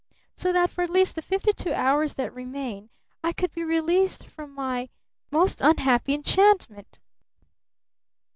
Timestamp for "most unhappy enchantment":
5.29-6.97